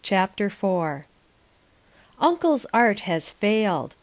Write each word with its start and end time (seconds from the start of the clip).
CHAPTER 0.03 0.47
IV 0.47 1.05
Uncle's 2.19 2.65
art 2.73 3.01
has 3.01 3.29
failed. 3.29 3.93